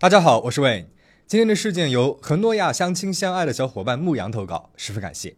[0.00, 0.86] 大家好，我是 Wayne。
[1.26, 5.36] 今天的事件由和诺亚相亲相爱的小伙伴牧羊投稿，十分感谢。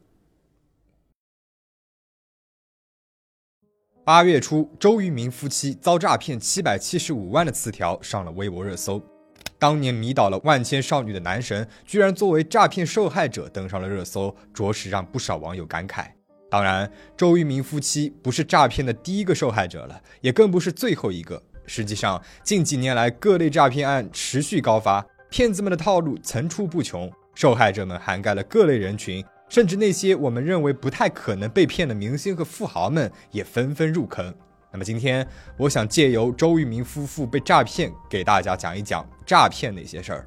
[4.04, 9.02] 八月初，周渝民夫妻遭诈骗七百七十五万的词条上了微博热搜。
[9.58, 16.06] 当年迷倒了万千少女的男神，居然作为诈骗受害者登上了热搜，着实让不少网友感慨。
[16.48, 21.42] 当然，周渝民夫妻不是诈骗的第一个受害者了，也更不是最后一个。
[21.66, 34.34] 实际上，近几年来各类诈骗案持续高发，骗子们的套路层出不穷，受害者们涵盖了各类人群，甚至那些我们认为不太可能被骗的明星和富豪们也纷纷入坑。
[34.70, 35.26] 那么今天，
[35.56, 40.26] 我想借由周渝民夫妇被诈骗，给大家讲一讲诈骗那些事儿。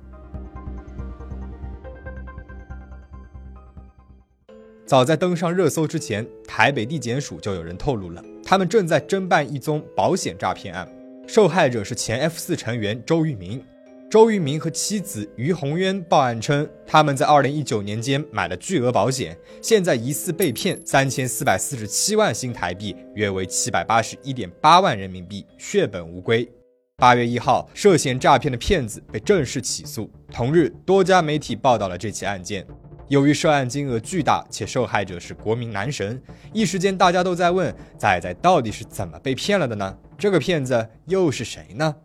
[4.85, 10.87] 早在登上热搜之前，台北地检署就有人透露了，他们正在侦办一宗保险诈骗案。
[11.27, 13.63] 受害者是前 F 四成员周渝民。
[14.09, 26.47] 周渝民和妻子于红渊报案称，他们在2019年间买了巨额保险，现在疑似被骗三千四百四十七万新台币，约为七百八十一点八万人民币，血本无归。
[26.97, 30.09] 八月一号，涉嫌诈骗的骗子被正式起诉。
[30.31, 32.65] 同日，多家媒体报道了这起案件。
[33.07, 36.21] 由于涉案金额巨大，且受害者是国民男神，
[36.53, 39.97] 一时间大家都在问：仔仔到底是怎么被骗了的呢？
[40.17, 41.95] 这个骗子又是谁呢？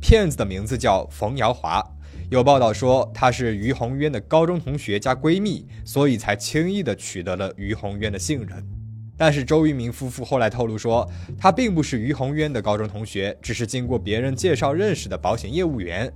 [0.00, 1.84] 骗子的名字叫冯瑶华，
[2.30, 8.66] 有报道说她是于红渊的高中同学加闺蜜，所以才轻易的取得了于红渊的信任。
[9.16, 16.12] 但是周渝民夫妇后来透露说，他并不是于红渊的高中同学，只是经过别人介绍认识的保险业务员。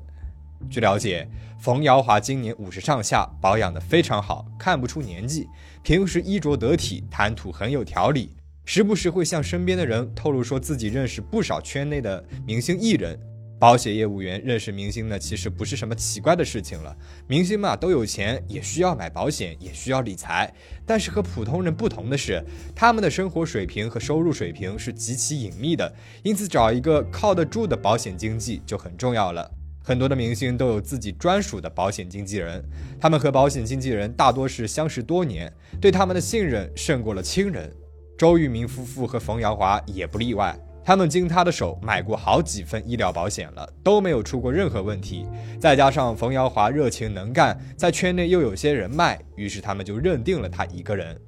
[0.70, 1.28] 据了解，
[1.60, 5.46] 冯瑶华今年五十上下，保养得非常好，看不出年纪。
[5.82, 13.18] 平时衣着得体，谈吐很有条理，时不时会向身边的人透露说自己认识不少圈内的明星艺人。
[13.56, 16.94] 保险业务员认识明星呢，其实不是什么奇怪的事情了。
[17.26, 20.52] 明星嘛，都有钱，也需要买保险，也需要理财。
[20.84, 22.42] 但是和普通人不同的是，
[22.74, 29.50] 他们的生活水平和收入水平是极其隐秘的，因此找一个靠得住的保险经纪就很重要了。
[29.82, 32.62] 很多的明星都有自己专属的保险经纪人，
[33.00, 37.72] 他们和保险经纪人大多是相识多年，对他们的信任胜过了亲人。
[38.16, 45.26] 周渝民夫妇和冯瑶华也不例外，他们经他的手买过好几份医疗保险了，都没有出过任何问题。
[45.58, 51.20] 再加上冯瑶华热情能干，在圈内又有些人脉，于是他们就认定了他一个人。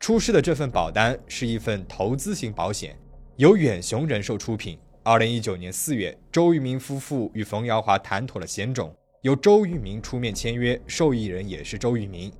[0.00, 2.98] 出示的这份保单是一份投资型保险，
[3.36, 4.76] 由远雄人寿出品。
[5.04, 12.32] 二零一九年四月，周渝民夫妇与冯瑶华谈妥了险种，由周渝民出面签约，受益人也是周渝民，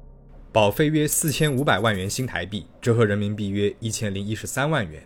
[0.53, 5.03] 保费约四千五百万元新台币，折合人民币约一千零一十三万元。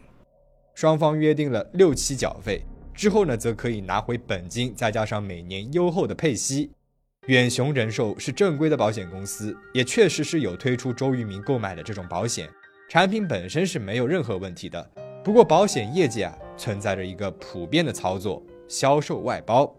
[0.75, 6.73] 双方约定了六期缴费，之后呢，则可以拿回本金，再加上每年优厚的配息。
[7.27, 12.49] 远雄人寿是正规的保险公司，也确实是有推出周渝民购买的这种保险，
[12.89, 14.91] 产品本身是没有任何问题的。
[15.23, 16.37] 不过保险业界啊。
[16.59, 19.77] 存在着一个普遍的操作：销售外包。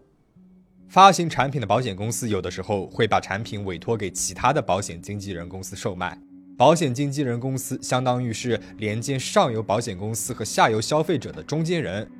[0.88, 6.18] 发行产品的保险公司有的时候会把产品委托给其他的保险经纪人公司售卖。
[6.56, 12.10] 保险经纪人公司相当于是连接上游保险公司和下游消费者的中间人。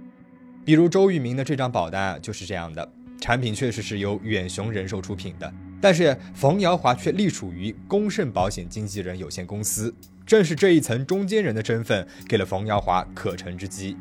[0.66, 2.86] 比如周渝民的这张保单啊，就是这样的。
[3.18, 9.92] 产品确实是由远雄人寿出品的，但是冯瑶华却隶属于公盛保险经纪人有限公司。
[10.26, 13.96] 正是这一层中间人的身份，给了冯瑶华可乘之机。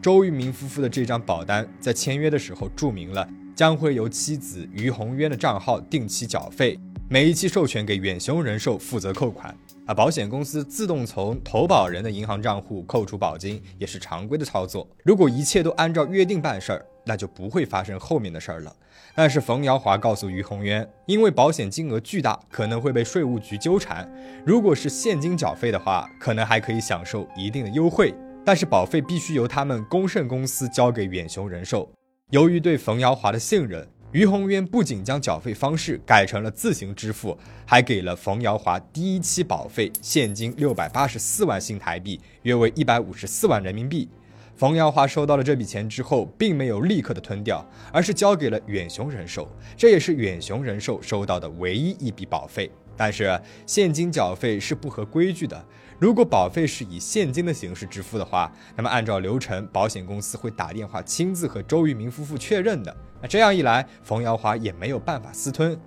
[0.00, 6.78] 周渝民夫妇的这张保单在签约的时候注明了，将会由妻子于红渊的账号定期缴费，
[7.08, 9.56] 每一期授权给远雄人寿负责扣款，
[9.86, 14.86] 而保险公司自动从投保人的银行账户扣除保金，也是常规的操作。
[15.02, 18.76] 如果一切都按照约定办事儿，那就不会发生后面的事儿了。
[19.14, 24.06] 但是冯瑶华告诉于红渊，因为保险金额巨大，可能会被税务局纠缠，
[24.44, 28.14] 如果是现金缴费的话，可能还可以享受一定的优惠。
[28.44, 31.90] 但是保费必须由他们公盛公司交给远雄人寿。
[32.32, 44.08] 由于对冯瑶华的信任，于红渊不仅将缴费方式改成了自行支付，还给了冯瑶华第一期保费现金六百八十四万新台币，约为一百五十四万人民币。
[44.56, 52.68] 冯瑶华收到了这笔钱之后，并没有立刻的吞掉，而是交给了远雄人寿，这也是远雄人寿收到的唯一一笔保费。
[52.96, 55.64] 但是现金缴费是不合规矩的。
[55.98, 62.94] 如果保费是以现金的形式支付的话，那么按照流程，保险公司会打电话亲自和周渝民夫妇确认的。
[63.22, 65.78] 那这样一来，冯瑶华也没有办法私吞。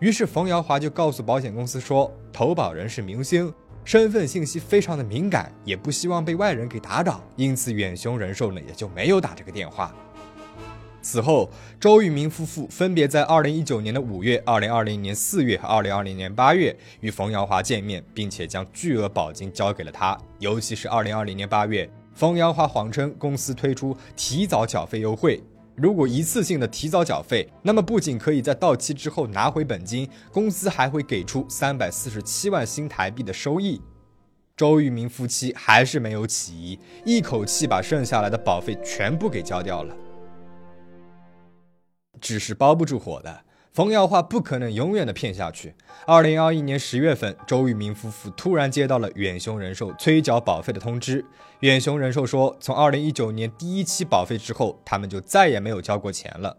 [0.00, 3.50] 于是冯瑶华就告诉保险公司说，投保人是明星，
[3.84, 9.94] 身份信息非常的敏感，也不希望被外人给打扰，因此远雄人寿呢也就没有打这个电话。
[11.04, 20.18] 此后，周渝民夫妇分别在2019年的5月、2020年4月和2020年8月与冯瑶华见面，并且将巨额保金交给了他。
[20.38, 25.42] 尤其是2020年8月，冯瑶华谎称公司推出提早缴费优惠，
[25.76, 33.80] 如果一次性的提早缴费，那么不仅可以在到期之后拿回本金，公司还会给出347万新台币的收益。
[34.56, 39.94] 周渝民夫妻还是没有起疑，一口气把剩下来的保费全部给交掉了。
[42.20, 45.74] 纸是包不住火的，冯耀华不可能永远的骗下去。
[46.06, 51.24] 二零二一年十月份，周渝民夫妇突然接到了远雄人寿催缴保费的通知。
[51.60, 56.58] 远雄人寿说，从二零一九年第一期保费之后，他们就再也没有交过钱了。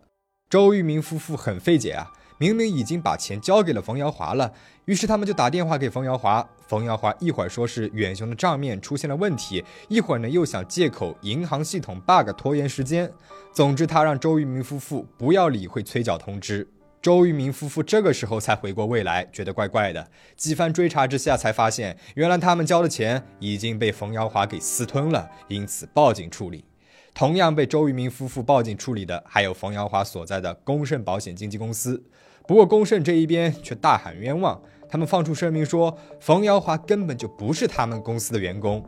[0.50, 4.54] 周渝民夫妇很费解啊，明明已经把钱交给了冯耀华了，
[4.86, 6.50] 于是他们就打电话给冯耀华。
[6.68, 13.12] 冯耀华一会儿说是远雄的账面出现了问题，一会儿呢又想借口银行系统 bug 拖延时间。
[13.54, 16.68] 总之，他让周渝民夫妇不要理会催缴通知。
[17.02, 20.10] 周渝民夫妇这个时候才回过味来，觉得怪怪的。
[20.36, 26.66] 几番追查之下，才发现原来他们交的钱已经被冯耀华给私吞了，因此报警处理。
[27.14, 32.04] 同样被周渝民夫妇报警处理的，还有冯耀华所在的丰盛保险经纪公司。
[32.48, 38.84] 不过，丰盛这一边却大喊冤枉，他们放出声明说，冯耀华根本就不是他们公司的员工。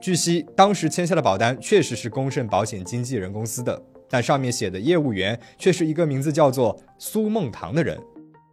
[0.00, 3.80] 据悉，当时签下的保单确实是丰盛保险经纪人公司的。
[4.10, 8.00] 但上面写的业务员却是一个名字叫做苏梦堂的人。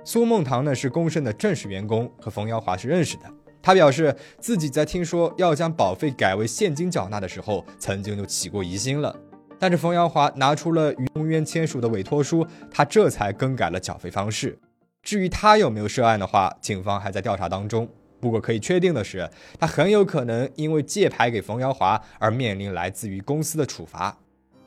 [0.03, 3.23] 苏梦堂呢是公盛的正式员工，和冯耀华是认识的。
[3.61, 9.15] 他表示自己在听说要将保费改为现金缴纳的时候，曾经就起过疑心了。
[9.57, 14.57] 但是冯耀华拿出了于洪渊签署的委托书，他这才更改了缴费方式。
[15.01, 17.87] 至于他有没有涉案的话，警方还在调查当中。
[18.19, 19.29] 不过可以确定的是，
[19.59, 24.17] 他很有可能因为借牌给冯耀华而面临来自于公司的处罚。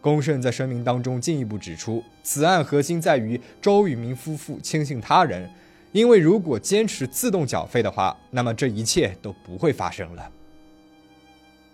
[0.00, 5.50] 龚盛在声明当中进一步指出，此案核心在于周渝民夫妇轻信他人，
[5.90, 10.30] 因为如果坚持自动缴费的话，那么这一切都不会发生了。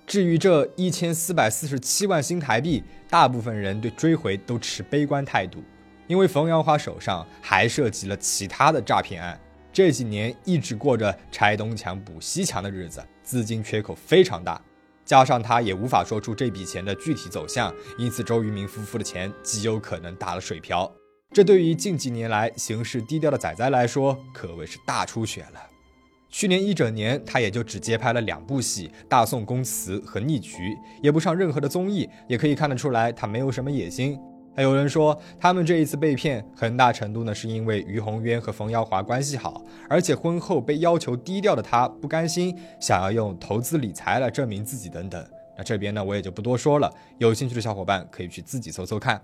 [0.06, 5.62] 至于这一千四百四十七万新台币，大部分人对追回都持悲观态度，
[6.06, 9.40] 因为冯瑶华手上还涉及了其他的诈骗案，
[9.72, 14.60] 这几年一直过着拆东墙补西墙的日子，资金缺口非常大。
[15.06, 20.90] 加上他也无法说出这笔钱的具体走向，因此周渝民夫妇的钱极有可能打了水漂。
[21.32, 25.73] 这对于近几年来行事低调的仔仔来说，可谓是大出血了。
[26.36, 30.70] 去年一整年，他也就只接拍了两部戏，《大宋宫词》和《逆局》，
[31.00, 34.18] 也不上任何的综艺，也可以看得出来他没有什么野心。
[34.52, 45.24] 还有人说，他们这一次被骗，很大程度呢是因为于洪渊和冯耀华关系好，而且婚后被要求低调的他不甘心，想要用投资理财来证明自己等等。
[45.56, 49.22] 那这边呢，我也就不多说了，有兴趣的小伙伴可以去自己搜搜看。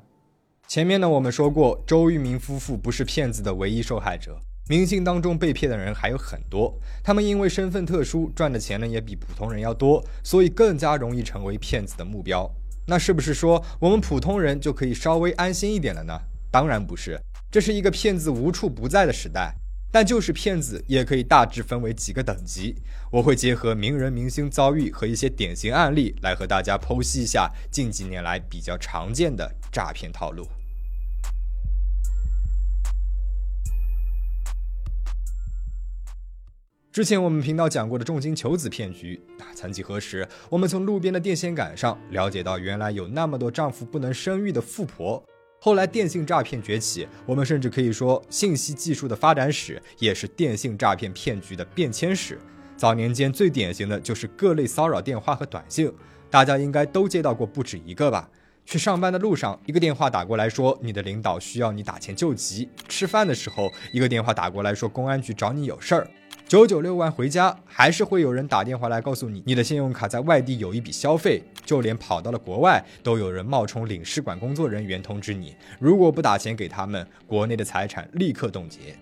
[0.69, 4.39] 前面呢，我们说过，周渝民夫妇不是骗子的唯一受害者，
[4.71, 6.73] 明星当中被骗的人还有很多，
[7.03, 12.49] 他们因为身份特殊，赚的钱呢也比普通人要多，所以更加容易成为骗子的目标。
[12.87, 16.17] 那是不是说我们普通人就可以稍微安心一点了呢？
[16.53, 17.21] 当然不是，
[17.51, 19.53] 这是一个骗子无处不在的时代。
[19.91, 22.77] 但就是骗子也可以大致分为几个等级，
[23.11, 30.47] 我会结合名人明星遭遇和一些典型案例来和大家剖析一下近几年来比较常见的诈骗套路。
[36.93, 45.23] 之前我们频道讲过的重金求子骗局，啊，曾几何时，我们从路边的电线杆上了解到，原来有那么多丈夫不能生育的富婆。
[45.61, 52.41] 后来电信诈骗崛起，我们甚至可以说，信息技术的发展史也是电信诈骗骗局的变迁史。
[52.77, 55.93] 早年间最典型的就是各类骚扰电话和短信，
[56.29, 58.29] 大家应该都接到过不止一个吧？
[58.71, 66.09] 去上班的路上，一个电话打过来说你的领导需要你打钱救急；吃饭的时候，一个电话打过来说公安局找你有事儿。
[66.47, 71.43] 九九六完回家，还是会有人打电话来告诉你，你的信用卡在外地有一笔消费。
[71.65, 78.97] 就连跑到了国外，都有人冒充领事馆工作人员通知你，如果不打钱给他们，国内的财产立刻冻结。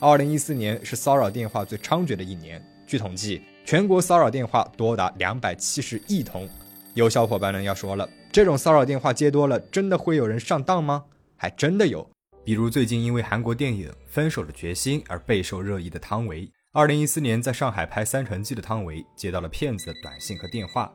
[0.00, 6.48] 二零一四年是骚扰电话最猖獗的一年，据统计，全国骚扰电话多达两百七十亿通。
[6.94, 11.04] 有小伙伴呢要说了，这种骚扰电话接多了，真的会有人上当吗？
[11.36, 12.04] 还真的有，
[12.44, 16.50] 比如最近因为韩国电影《分手的决心》而备受热议的汤唯。
[16.72, 20.92] 二零一四年，在上海拍《三城记》的汤唯接到了骗子的短信和电话，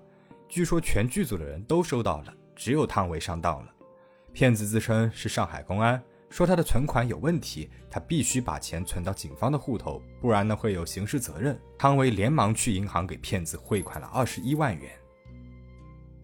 [0.50, 3.72] 据说全剧组的人都收到了，只有汤唯上当了。
[4.34, 11.58] 骗子自称是上海公安，说他的存款有问题，他必须把钱存到警方的户头，不然呢会有刑事责任。
[11.78, 14.92] 汤唯连忙去银行给骗子汇款了二十一万元。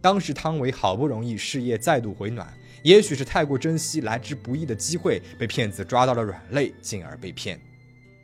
[0.06, 2.48] 当时汤唯好不容易事业再度回暖，
[2.84, 7.60] 也许是太过珍惜来之不易的机会，被骗子抓到了软肋，进而被骗。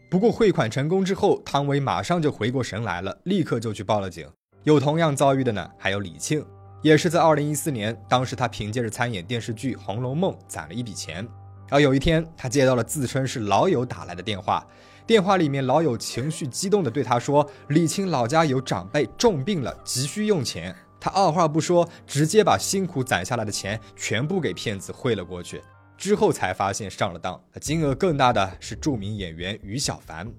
[0.07, 4.29] 不过汇款成功之后，汤唯马上就回过神来了，立刻就去报了警。
[4.61, 6.45] 有同样遭遇的呢，还有李庆，
[6.83, 11.27] 也是在二零一四年，当时他凭借着参演电视剧《红楼梦》攒了一笔钱。
[11.71, 14.63] 而有一天，他接到了自称是老友打来的电话，
[15.07, 25.59] 电话里面老友情绪激动地对他说：“李青老家有长辈重病了，急需用钱。”他二话不说，直接把辛苦攒下来的钱全部给骗子汇了过去。
[25.97, 30.31] 之后才发现上了当，金额更大的是著名演员于小凡。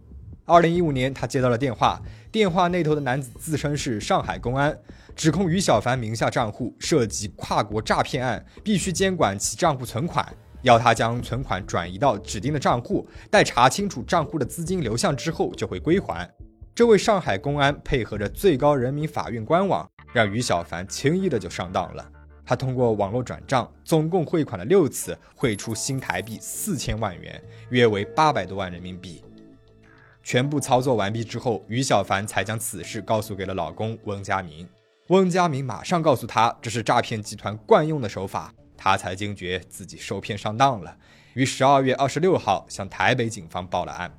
[0.45, 2.01] 二零一五年，他接到了电话，
[2.31, 4.77] 电话那头的男子自称是上海公安，
[5.17, 10.25] 指控于小凡名下账户涉及跨国诈骗案，必须监管其账户存款。
[10.63, 16.29] 要他将存款转移到指定的账户，待查清楚账户的资金流向之后就会归还。
[16.75, 22.11] 这位上海公安配合着最高人民法院官网，让于小凡轻易的就上当了。
[22.45, 29.25] 他通过网络转账，总共汇款了六次，汇出新台币四千万元，约为八百多万人民币。
[30.25, 34.69] 全部操作完毕之后，于小凡才将此事告诉给了老公翁佳明。
[35.09, 38.53] 翁佳明马上告诉他，这是诈骗集团惯用的手法。
[38.77, 40.97] 他才惊觉自己受骗上当了，
[41.35, 44.13] 于十二月二十六号向台北警方报了案。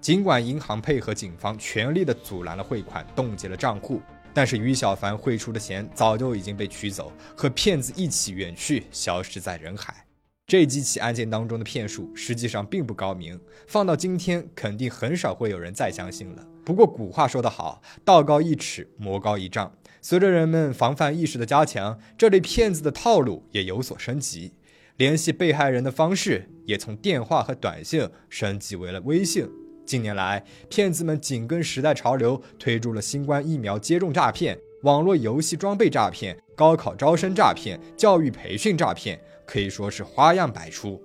[0.00, 4.00] 尽管银行配合警方全力的阻拦了汇款，冻结了账户，
[4.36, 10.04] 但是于小凡汇出的钱早就已经被取走，和骗子一起远去，消失在人海。
[10.46, 16.46] 这几起案件当中的骗术实际上并不高明，放到今天肯定很少会有人再相信了。
[16.66, 19.74] 不过古话说得好，道高一尺，魔高一丈。
[20.02, 24.52] 随着人们防范意识的加强，这类骗子的套路也有所升级，
[24.98, 29.48] 联系被害人的方式也从电话和短信升级为了微信。
[29.86, 41.00] 近年来，骗子们紧跟时代潮流，推出了新冠疫苗接种诈骗、网络游戏装备诈骗、高考招生诈骗、教育培训诈骗，可以说是花样百出。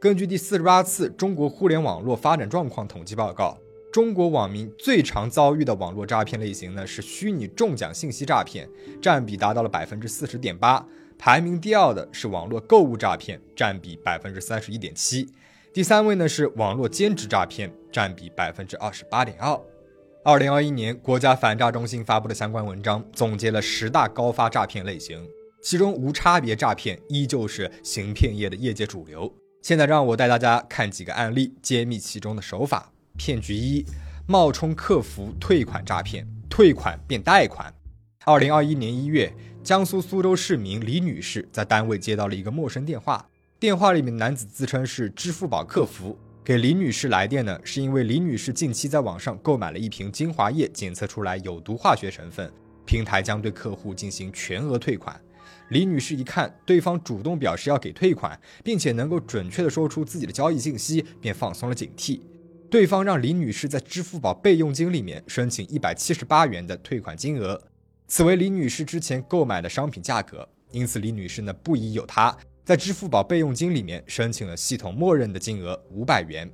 [0.00, 3.58] 根据第四十八次中国互联网络发展状况统计报告。
[3.92, 8.68] 中国网民最常遭遇的网络诈骗类型呢是虚拟中奖信息诈骗，
[9.00, 10.84] 占比达到了百分之四十点八。
[11.16, 15.28] 排名第二的是网络购物诈骗，占比百分之三十一点七。
[15.74, 19.60] 第三位呢是网络兼职诈骗，占比百分之二十八点二。
[20.22, 25.28] 二零二一年国家反诈中心发布的相关文章总结了十大高发诈骗类型，
[25.60, 29.34] 其中无差别诈骗依旧是行骗业的业界主流。
[29.62, 32.92] 现在让我带大家看几个案例，揭秘其中的手法。
[33.16, 33.84] 骗局一：
[34.28, 37.74] 冒充客服退款诈骗，退款变贷款。
[38.24, 43.28] 二零二一年一月，江苏苏州市民李女士在单位接到了一个陌生电话，
[43.64, 52.52] 电话里面男子自称是支付宝客服，给李女士来电呢，是因为李女士近期在网上购买了一瓶精华液，检测出来有毒化学成分，
[52.84, 55.18] 平台将对客户进行全额退款。
[55.70, 62.20] 李女士一看对方主动表示要给退款，并且能够准确的说出自己的交易信息，便放松了警惕。
[62.68, 67.58] 对方让李女士在支付宝备用金里面申请一百七十八元的退款金额，
[68.08, 76.50] 此为李女士之前购买的商品价格，因此李女士呢不疑有他，在支付宝备用金里面申请了系统默认的金额五百元。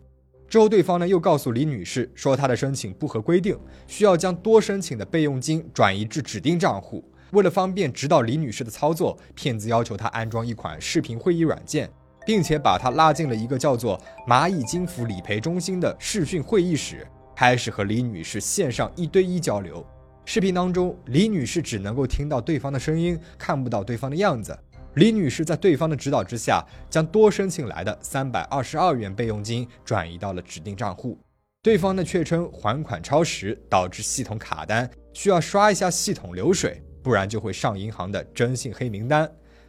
[0.49, 7.05] 之后对方呢又告诉李女士说她的申请不合规定，需要将多申请的备用金转移至指定账户。
[7.31, 11.91] 为了方便指导李女士的操作，骗子要求她安装一款视频会议软件。
[12.27, 19.85] 并且把她拉进了一个叫做“蚂蚁金服理赔中心”的视讯会议室，开始和李女士线上一对一交流。
[20.25, 24.57] 视频当中，李女士只能够听到对方的声音，看不到对方的样子。
[25.01, 31.19] 李女士在对方的指导之下，将多申请来的三百二十二元备用金转移到了指定账户。
[31.63, 39.27] 对方呢却称还款超时，导致系统卡单，需要刷一下系统流水，不然就会上银行的征信黑名单。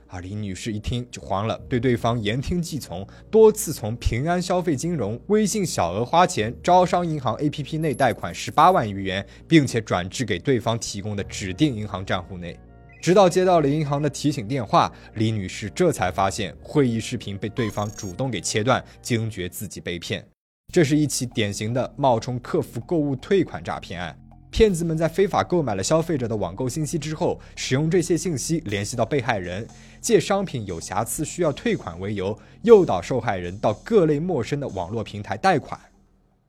[0.09, 12.59] 而李女士一听就慌了，对对方言听计从，多次从平安消费金融微信小额花钱招商银行 APP 内贷款十八万余元，并且转至给对方提供的指定银行账户内。
[13.01, 20.23] 直到接到了银行的提醒电话，李女士这才发现会议视频被对方主动给切断，惊觉自己被骗。
[20.71, 24.15] 这是一起典型的冒充客服购物退款诈骗案。
[24.51, 29.67] 骗子们在非法购买了消费者的网购信息之后，使用这些信息联系到被害人，
[29.99, 35.79] 借商品有瑕疵需要退款为由，诱导受害人到各类陌生的网络平台贷款。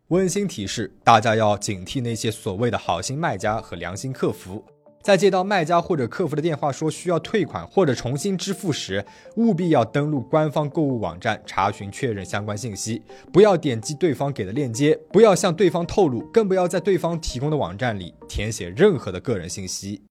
[0.09, 4.63] 温馨提示：大家要警惕那些所谓的好心卖家和良心客服。
[5.03, 9.05] 在接到卖家或者客服的电话说需要退款或者重新支付时，
[9.37, 20.03] 务必要登录官方购物网站查询确认相关信息，不要点击对方给的链接，不要向对方透露，更不要在对方提供的网站里填写任何的个人信息。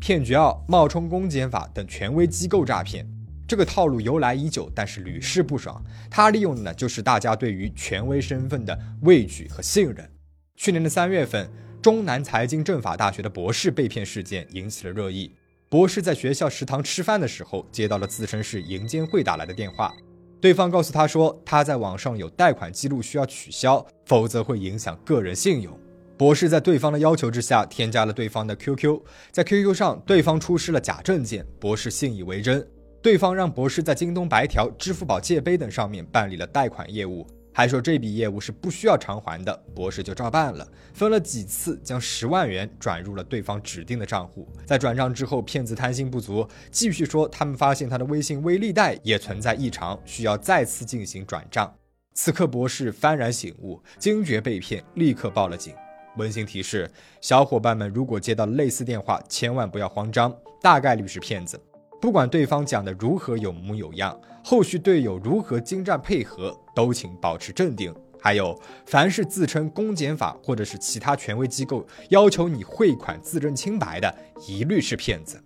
[0.00, 3.04] 骗局二：冒充公检法等权威机构诈骗。
[3.48, 5.82] 这个套路由来已久，但是屡试不爽。
[6.08, 10.08] 他利用的呢，就是大家对于权威身份的畏惧和信任。
[10.54, 15.30] 去年的三月份，中南财经政法大学的博士被骗事件引起了热议。
[15.68, 19.94] 博士在学校食堂吃饭的时候，接到了自称是银监会打来的电话，
[20.40, 25.78] 对方告诉他说，他在网上有贷款记录需要取消，否则会影响个人信用。
[26.16, 32.66] 博士在对方的要求之下，添加了对方的 QQ，在 QQ 上，对方出示了假证件，博士信以为真。
[33.00, 37.24] 对方让博士在京东白条、支付宝借呗等上面办理了贷款业务，
[37.58, 40.64] 还说这笔业务是不需要偿还的，博士就照办了。
[40.94, 44.46] 分了几次，将十万元转入了对方指定的账户。
[44.64, 51.74] 在转账之后，骗子贪心不足，继续说他们发现他的微信微粒贷也存在异常，需要再次进行转账。
[52.14, 55.74] 此刻，博士幡然醒悟，惊觉被骗，立刻报了警。
[56.16, 56.88] 温馨提示：
[57.20, 61.60] 小伙伴们，如果接到类似电话，千万不要慌张，大概率是骗子。
[62.00, 64.16] 不管对方讲的如何有模有样，
[64.50, 67.94] 后续队友如何精湛配合，都请保持镇定。
[68.18, 75.38] 还有，凡是自称公检法或者是其他权威机构要求你汇款自证清白的，一律是骗子。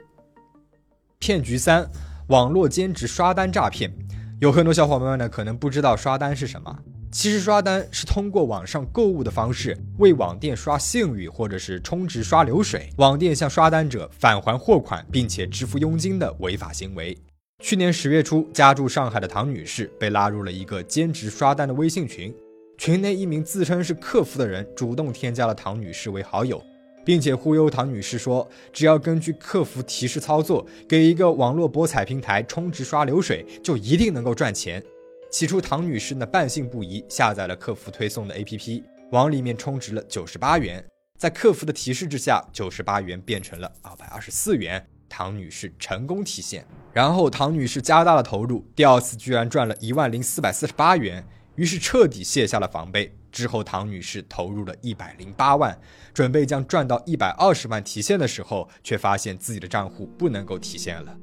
[1.18, 1.84] 骗局三：
[2.28, 3.92] 网络兼职刷单诈骗。
[4.40, 6.78] 有很多小伙伴们呢，可能不知道刷单是什么。
[7.10, 17.18] 其实刷单是通过网上购物的方式为网店刷信誉或者是充值刷流水，网店向刷单者返还货款并且支付佣金的违法行为。
[17.62, 22.34] 去年十月初，家住上海的唐女士被拉入了一个兼职刷单的微信群，
[22.76, 26.60] 群内一名自称是客服的人主动添加了唐女士为好友，
[27.04, 34.82] 并且忽悠唐女士说，只要根据客服提示操作，给一个网络博彩平台充值刷流水，就一定能够赚钱。
[35.30, 40.84] 起初，唐女士呢半信不疑，下载了客服推送的 APP，往里面充值了九十八元。
[41.16, 46.66] 在客服的提示之下，九十八元变成了二百二十四元，唐女士成功提现。
[46.90, 51.22] 然后，唐女士加大了投入，第二次居然赚了一万零四百四十八元，
[51.56, 53.14] 于是彻底卸下了防备。
[53.30, 55.78] 之后，唐女士投入了一百零八万，
[56.14, 61.14] 准备将赚到一百二十万提现的时候，却发现自己的账户不能够提现了。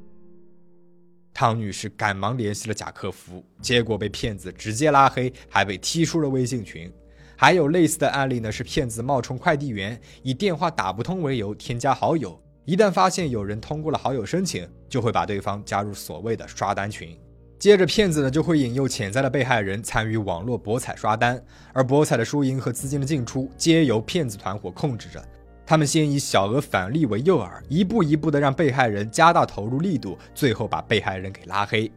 [1.33, 6.91] 唐女士赶忙联系了假客服，结果被骗子直接拉黑，还被踢出了微信群。
[7.35, 12.37] 还有类似的案例呢，是骗子冒充快递员，以电话打不通为由添加好友，
[12.69, 17.17] 一旦发现有人通过了好友申请，就会把对方加入所谓的刷单群。
[17.57, 25.19] 接着，骗子呢就会引诱潜在的被害人参与网络博彩刷单，而博彩的输赢和资金的进出皆由骗子团伙控制着。
[25.65, 31.91] 他们先以小额返利为诱饵，一步一步的让被害人加大投入力度，最后把被害人给拉黑。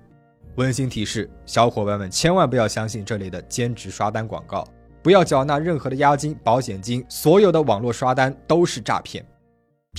[0.54, 4.66] 温馨提示：小伙伴们千万不要相信这类的兼职刷单广告，
[5.02, 9.22] 不要缴纳任何的押金、保险金，所有的网络刷单都是诈骗。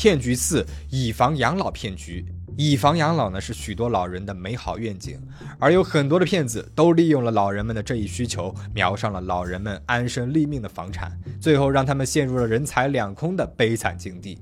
[0.03, 2.25] 骗局四：以房养老骗局。
[2.58, 5.17] 以房养老呢，是许多老人的美好愿景，
[5.58, 14.38] 而有很多的骗子都利用了老人们的这一需求，瞄上了老人们安身立命的房产，最后让他们陷入了人财两空的悲惨境地。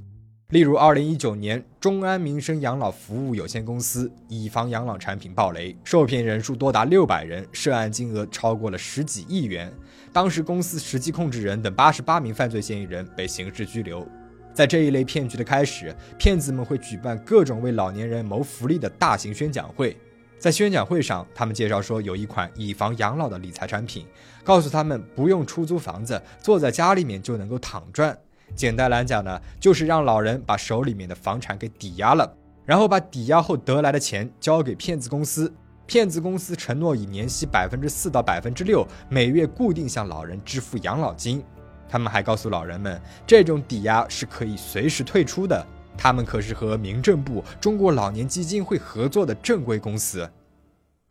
[0.49, 9.71] 例如，二零一九年，中安民生养老服务有限公司以房养老产品爆雷，受骗人数多达六百人，涉案金额超过了十几亿元。
[10.11, 14.05] 当时，公司实际控制人等八十八名犯罪嫌疑人被刑事拘留。
[14.53, 19.95] 在这一类骗局的开始，骗子们会举办各种为老年人谋福利的大型宣讲会。
[20.37, 24.07] 在宣讲会上，他们介绍说有一款以房养老的理财产品，
[24.43, 28.17] 告诉他们不用出租房子，坐在家里面就能够躺赚。
[28.55, 32.35] 简单来讲呢，就是让老人把手里面的房产给抵押了，
[32.65, 35.53] 然后把抵押后得来的钱交给骗子公司，
[35.85, 41.43] 骗子公司承诺以年息百分之四到百分之六，每月固定向老人支付养老金。
[41.91, 45.61] 他们还告诉老人们，这种抵押是可以随时退出的。
[45.97, 50.27] 他们可是和民政部、中国老年基金会合作的正规公司。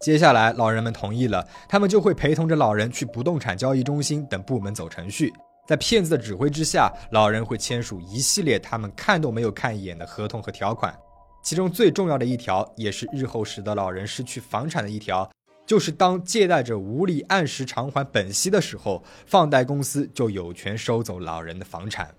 [0.01, 5.31] 接下来，老人们同意了，他们就会陪同着老人去不动产交易中心等部门走程序。
[5.69, 10.99] 在骗子的指挥之下，老人会签署一系列他们看都没有看一眼的合同和条款，
[11.45, 15.31] 其中最重要的一条，也是日后使得老人失去房产的一条。
[15.70, 22.12] 就是当借贷者无力按时偿还本息的时候，放贷公司就有权收走老人的房产。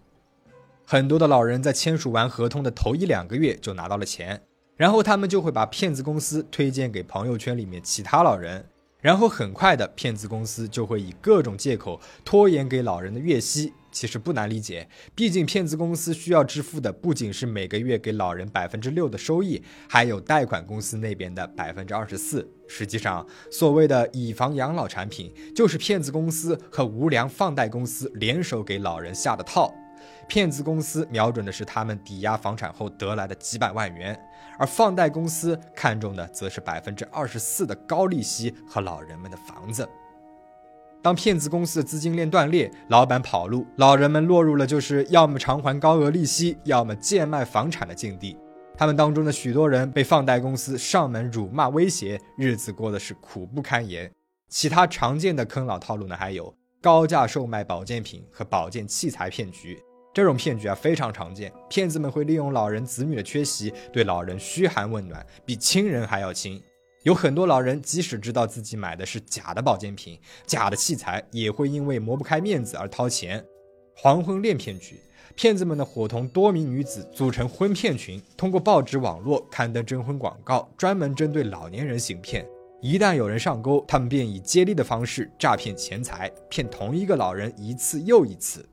[0.85, 4.41] 很多的老人在签署完合同的头一两个月就拿到了钱，
[4.77, 8.65] 然后他们就会把骗子公司推荐给朋友圈里面其他老人。
[9.01, 13.73] 然后很快的，骗子公司就会以各种借口拖延给老人的月息。
[13.91, 22.49] 其实不难理解，毕竟骗子公司需要支付的不仅是每个月给老人百分之六的收益，还有贷款公司那边的百分之二十四。
[22.67, 29.73] 实际上，所谓的以房养老产品，就是骗子公司和无良放贷公司联手给老人下的套。
[30.27, 34.17] 骗子公司瞄准的是他们抵押房产后得来的几百万元，
[34.57, 39.87] 而放贷公司看中的则是百分之二十四的高利息和老人们的房子。
[41.01, 48.37] 当骗子公司的资金链断裂，老板跑路，老人们落入了就是要么偿还高额利息，要么贱卖房产的境地。
[48.77, 54.11] 他们当中的许多人被放贷公司上门辱骂威胁，日子过得是苦不堪言。
[54.47, 59.81] 其他常见的坑老套路呢，还有高价售卖保健品和保健器材骗局。
[60.13, 66.61] 这种骗局啊非常常见，骗子们会利用老人子女的缺席，对老人嘘寒问暖，比亲人还要亲。
[67.03, 73.43] 有很多老人即使知道自己买的是假的保健品、假的器材，也会因为磨不开面子而掏钱。
[73.95, 74.99] 黄昏恋骗局。
[75.33, 82.45] 骗子们呢，伙同多名女子组成婚骗群，通过报纸、网络刊登征婚广告，专门针对老年人行骗。
[82.81, 88.67] 一旦有人上钩，他们便以接力的方式诈骗钱财，骗同一个老人一次又一次。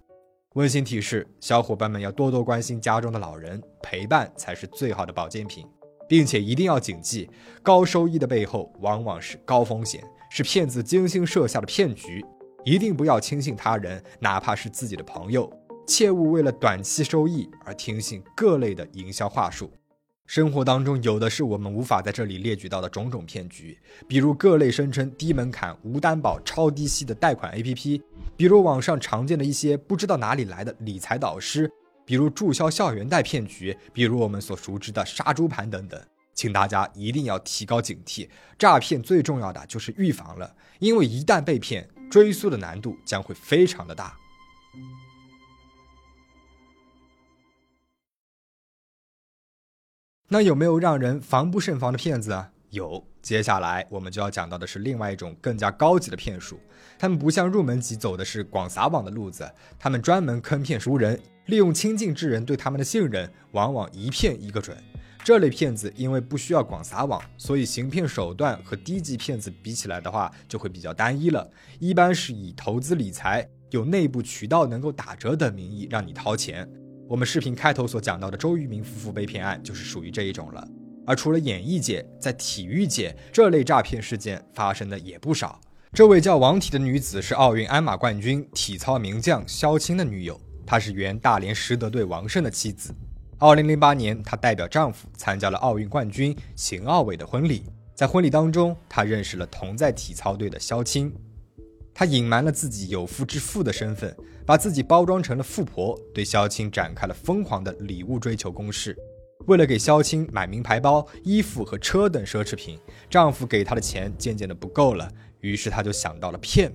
[0.54, 5.64] 温馨提示：小伙伴们要多多关心家中的老人，陪伴才是最好的保健品，
[6.09, 7.29] 并且一定要谨记，
[7.62, 12.25] 高收益的背后往往是高风险，是骗子精心设下的骗局。
[12.64, 15.51] 一定不要轻信他人，哪怕是自己的朋友。
[15.87, 19.71] 切勿为了短期收益而听信各类的营销话术。
[20.27, 28.03] 生活当中有的是我们无法在这里列举到的种种骗局，比如各类声称低门槛、无担保、超低息的贷款 APP，
[28.37, 31.71] 比如网上常见的一些不知道哪里来的理财导师，
[32.09, 36.03] 比如注销校园贷骗局，比如我们所熟知的杀猪盘等等。
[36.33, 38.27] 请大家一定要提高警惕，
[38.59, 44.16] 诈骗最重要的就是预防了，因为一旦被骗，追溯的难度将会非常的大。
[50.29, 52.51] 那有没有让人防不胜防的骗子啊？
[52.70, 53.02] 有。
[53.22, 56.59] 接下来我们就要讲到的是另外一种更加高级的骗术。
[56.98, 64.76] 他们不像入门级走的是广撒网的路子，他们专门坑骗熟人，利用亲近之人对他们的信任，往往一骗一个准。
[65.24, 71.46] 这类骗子因为不需要广撒网，所以行骗手段和低级骗子比起来的话，就会比较单一了。
[71.78, 76.66] 一般是以投资理财、有内部渠道能够打折等名义让你掏钱。
[77.07, 80.66] 我们视频开头所讲到的周渝民夫妇被骗案，就是属于这一种了。
[81.09, 85.59] 而除了演艺界，在体育界，这类诈骗事件发生的也不少。
[85.94, 92.94] 这位叫王体的女子是奥运鞍马冠军、体操名将肖钦的女友，她是原大连实德队王胜的妻子。
[93.38, 101.11] 2008年，她代表丈夫参加了奥运冠军邢奥伟的婚礼，在婚礼当中，她认识了同在体操队的肖钦。
[101.94, 108.94] 她隐瞒了自己有夫之妇的身份，把自己包装成了富婆，对萧青展开了疯狂的礼物追求攻势。
[109.46, 115.09] 为了给萧青买名牌包、衣服和车等奢侈品，丈夫给她的钱渐渐的不够了，
[115.40, 116.72] 于是她就想到了骗。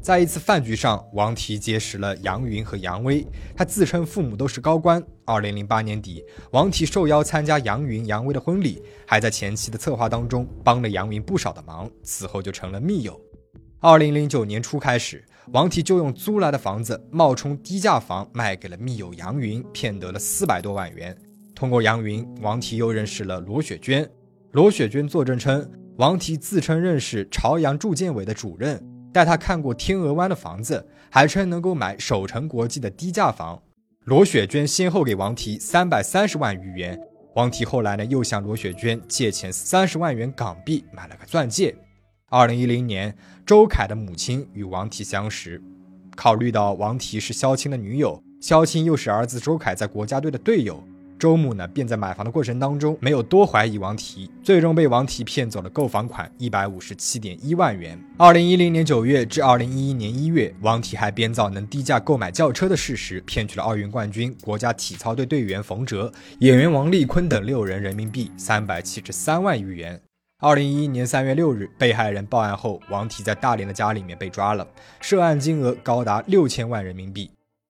[0.00, 5.02] 在一次饭局上，王提结识了杨云和杨威，他自称父母都是高官。
[5.24, 13.20] 二零零八年底，王提受邀参加杨云、杨威的婚礼，还在前期的策划当中帮了杨云不少的忙，此后就成了密友。
[13.80, 21.16] 二零零九年初开始，王提就用租来的房子冒充低价房卖给了密友杨云，骗得了四百多万元。
[21.58, 24.08] 通过杨云，王提又认识了罗雪娟。
[24.52, 28.80] 罗雪娟作证称，王提自称认识朝阳住建委的主任，
[29.12, 33.60] 带他看过天鹅湾的房子，还称能够买首城国际的低价房。
[34.04, 36.96] 罗雪娟先后给王提三百三十万余元，
[37.34, 41.76] 王提后来呢又向罗雪娟借钱三十万元港币买了个钻戒。
[42.30, 43.12] 二零一零年，
[43.44, 45.60] 周凯的母亲与王提相识。
[46.14, 50.80] 考虑到王提是肖青的女友，肖青又是儿子周凯在国家队的队友，
[51.18, 57.98] 周母呢便在买房的过程当中没有多怀疑王提，最终被王提骗走了购房款一百五十七点一万元。
[58.16, 70.00] 二零一零年九月至二零一一年一月，王提还编造能低价购买轿车的事实，骗取了奥运冠军、国家体操队队员冯喆、演员王丽坤等六人人民币三百七十三万余元。
[70.40, 74.64] 二零一一年三月六日，被害人报案后，王提在大连的家里面被抓了，
[75.00, 77.28] 涉案金额高达六千万人民币。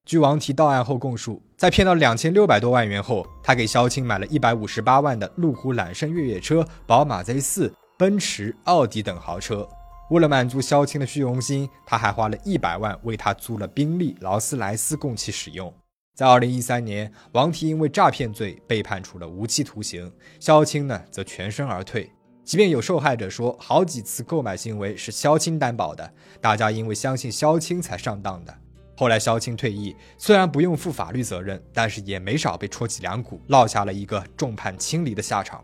[0.09, 9.69] 据王提到案后供述，在骗到两千六百多万元后，他给肖青买了一百五十八万的路虎揽胜越野车、宝马 Z 四、奔驰、奥迪等豪车。
[10.09, 15.71] 为了满足肖青的虚荣心，他还花了一百万为他租了宾利、劳斯莱斯供其使用。
[16.15, 22.11] 在二零一三年，王提因为诈骗罪被判处了无期徒刑，肖青呢则全身而退。
[22.43, 28.51] 即便有受害者说好几次购买行为是肖青担保的，大家因为相信肖青才上当的。
[28.99, 35.63] 后来肖青退役，虽然不用负法律责任，但是也没少被戳脊梁骨，落下了一个众叛亲离的下场。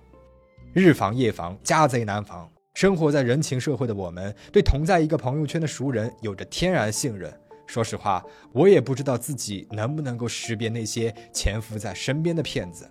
[0.72, 2.50] 日防夜防，家贼难防。
[2.76, 7.30] 生活在人情社会的我们，对同在一个朋友圈的熟人有着天然信任。
[7.68, 12.90] 说实话，我也不知道自己能不能够识别那些潜伏在身边的骗子。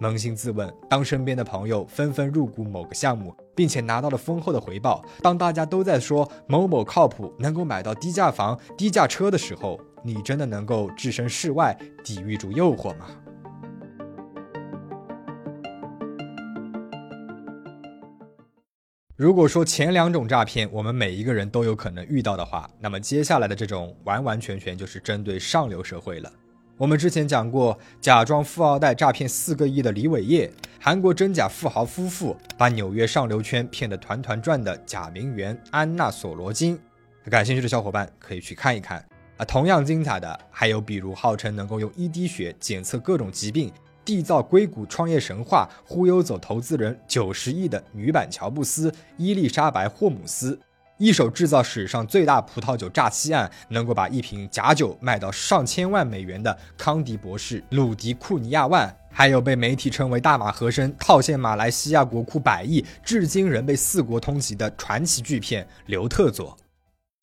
[0.00, 13.04] 扪心自问，当身边的朋友纷纷入股某个项目，并且拿到了丰厚的回报，当大家都在说某某靠谱，能够买到低价房、低价车的时候，你真的能够置身事外，抵御住诱惑吗？
[19.14, 26.32] 如果说前两种诈骗我们每一个人都有可能遇到的话，那么接下来的这种完完全全就是针对上流社会了。
[26.80, 36.80] 我们之前讲过，假装富二代诈骗四个亿的李伟业，韩国真假富豪夫妇把纽约上流圈骗得团团转的假名媛安娜索罗金，
[37.26, 39.04] 感兴趣的小伙伴可以去看一看
[39.36, 39.44] 啊。
[39.44, 43.70] 同样精彩的还有，比如号称能够用一滴血检测各种疾病。
[44.02, 50.58] 缔造硅谷创业神话，忽悠走投资人九十亿的女版乔布斯伊丽莎白霍姆斯，
[51.00, 66.54] 一手制造史上最大葡萄酒诈欺案，能够把一瓶假酒卖到上千万美元的康迪博士鲁迪库尼亚万，还有被媒体称为大马和珅套现马来西亚国库百亿，至今仍被四国通缉的传奇巨骗刘特佐。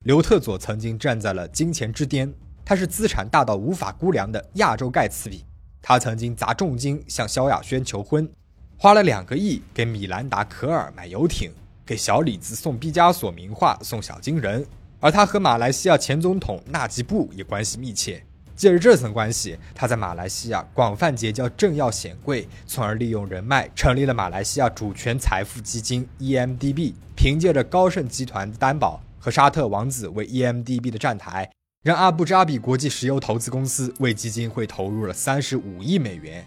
[0.05, 2.33] 刘特佐曾经站在了金钱之巅，
[2.65, 5.45] 他是资产大到无法估量的亚洲盖茨比。
[5.83, 8.27] 他曾经砸重金向萧亚轩求婚，
[8.75, 11.51] 花了两个亿给米兰达·可尔买游艇，
[11.87, 14.63] 给小李子送毕加索名画，送小金人。
[14.99, 18.21] 而他和马来西亚前总统纳吉布也关系密切，
[18.55, 31.49] 借着这层关系，他在马来西亚广泛结交政要显贵，从而利用人脉成立了马来西亚主权财富基金 EMDB，凭借着高盛集团的担保和沙特王子为 EMDB 的站台。
[31.83, 36.45] 让阿布扎比国际石油投资公司为基金会投入了三十五亿美元，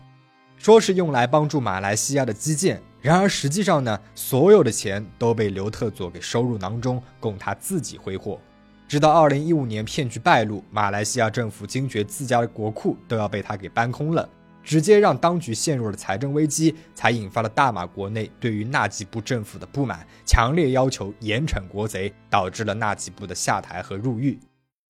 [0.58, 2.82] 说是用来帮助马来西亚的基建。
[3.02, 8.38] 然而实际上呢，所有的钱都被刘特佐给收入囊中，供他自己挥霍。
[8.86, 14.28] 直到二零一五年骗局败露，马来西亚政府惊觉自家的国库都要被他给搬空了，
[14.62, 24.38] 直接让当局陷入了财政危机，才引发了大马国内对于纳吉布政府的不满，强烈要求严惩国贼，导致了纳吉布的下台和入狱。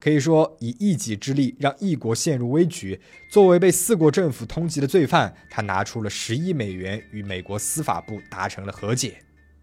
[0.00, 2.98] 可以说，以一己之力让一国陷入危局。
[3.30, 9.18] 作为被四国政府通缉的罪犯，他拿出了十亿美元与美国司法部达成了和解。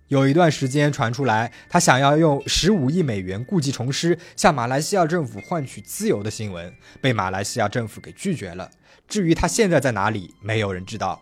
[0.09, 6.71] 有一段时间传出来，他想要用十五亿美元故技重施，向马来西亚政府换取自由的新闻，
[7.01, 8.69] 被马来西亚政府给拒绝了。
[9.07, 11.19] 至于他现在在哪里，没有人知道。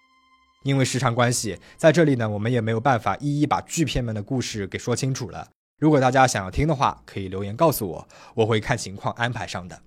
[0.64, 5.48] 因为时长关系，在这里呢，我们也没有办法一一把巨片们的故事给说清楚了。
[5.78, 9.78] 如果大家想要听的话，可以留言告诉我，我会看情况安排上的。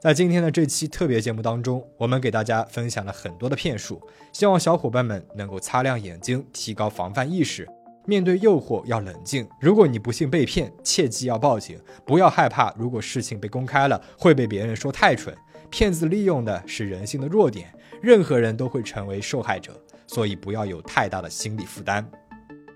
[0.00, 4.00] 在今天的这期特别节目当中，我们给大家分享了很多的骗术，
[4.32, 7.68] 希望小伙伴们能够擦亮眼睛，提高防范意识。
[8.06, 12.72] 面对诱惑要冷静，如果你不幸被骗，切记要报警，不要害怕。
[12.78, 15.36] 如果事情被公开了，会被别人说太蠢。
[15.68, 17.70] 骗子利用的是人性的弱点，
[18.00, 22.08] 任何人都会成为受害者，所以不要有太大的心理负担。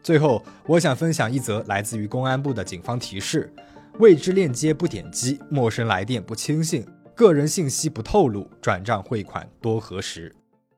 [0.02, 3.52] 最后，我想分享一则来自于公安部的警方提示：
[3.98, 10.34] 未知链接不点击，陌生来电不轻信，个人信息不透露，转账汇款多核实。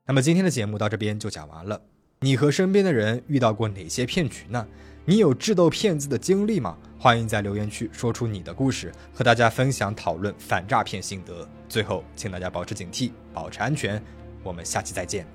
[0.06, 1.80] 那么今天的节目到这边就讲完了。
[2.20, 4.66] 你和身边的人遇到过哪些骗局呢？
[5.04, 6.76] 你有智斗骗子的经历吗？
[6.98, 11.48] 欢迎在留言区说出你的故事，和大家分享讨论反诈骗心得。
[11.68, 14.02] 最后，请大家保持警惕，保持安全。
[14.42, 15.26] 我们下期再见。